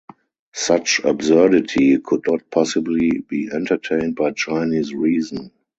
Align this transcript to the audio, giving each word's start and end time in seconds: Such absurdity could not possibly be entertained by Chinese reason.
Such 0.55 1.01
absurdity 1.03 1.99
could 1.99 2.23
not 2.25 2.49
possibly 2.49 3.19
be 3.19 3.51
entertained 3.53 4.15
by 4.15 4.31
Chinese 4.31 4.95
reason. 4.95 5.51